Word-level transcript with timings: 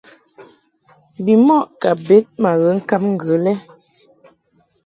Bimɔʼ 1.23 1.63
ka 1.81 1.89
bed 2.05 2.25
ma 2.41 2.51
ghe 2.59 2.69
ŋkab 2.77 3.03
ŋgə 3.13 3.33
lɛ. 3.45 3.53